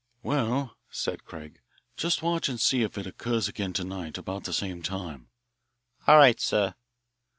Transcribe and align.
"Well," 0.23 0.77
said 0.89 1.25
Craig, 1.25 1.59
"just 1.95 2.23
watch 2.23 2.49
and 2.49 2.59
see 2.59 2.81
if 2.81 2.97
it 2.97 3.05
occurs 3.05 3.47
again 3.47 3.71
to 3.73 3.83
night 3.83 4.17
about 4.17 4.45
the 4.45 4.51
same 4.51 4.81
time." 4.81 5.29
"All 6.07 6.17
right, 6.17 6.39
sir." 6.39 6.73